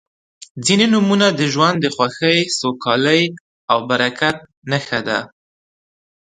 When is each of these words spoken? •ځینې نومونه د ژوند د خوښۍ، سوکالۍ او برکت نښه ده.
•ځینې 0.65 0.85
نومونه 0.93 1.27
د 1.39 1.41
ژوند 1.53 1.77
د 1.81 1.85
خوښۍ، 1.95 2.39
سوکالۍ 2.59 3.23
او 3.71 3.77
برکت 3.89 4.37
نښه 4.71 4.99
ده. 5.07 5.19